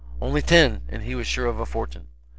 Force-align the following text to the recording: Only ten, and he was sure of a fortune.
Only 0.19 0.41
ten, 0.41 0.81
and 0.89 1.03
he 1.03 1.13
was 1.13 1.27
sure 1.27 1.45
of 1.45 1.59
a 1.59 1.65
fortune. 1.67 2.07